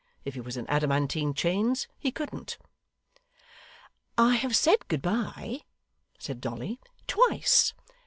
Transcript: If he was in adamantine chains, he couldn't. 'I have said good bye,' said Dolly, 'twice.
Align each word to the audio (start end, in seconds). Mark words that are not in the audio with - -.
If 0.25 0.33
he 0.33 0.41
was 0.41 0.57
in 0.57 0.65
adamantine 0.67 1.35
chains, 1.35 1.87
he 1.99 2.11
couldn't. 2.11 2.57
'I 4.17 4.33
have 4.37 4.55
said 4.55 4.87
good 4.87 5.03
bye,' 5.03 5.59
said 6.17 6.41
Dolly, 6.41 6.79
'twice. 7.05 7.75